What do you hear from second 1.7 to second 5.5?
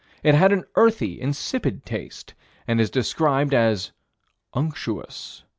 taste, and is described as "unctuous."